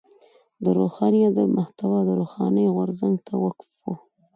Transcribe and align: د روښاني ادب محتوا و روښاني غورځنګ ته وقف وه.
د 0.63 0.65
روښاني 0.77 1.19
ادب 1.29 1.47
محتوا 1.57 1.99
و 2.05 2.17
روښاني 2.19 2.65
غورځنګ 2.75 3.15
ته 3.27 3.33
وقف 3.43 3.69
وه. 3.83 3.95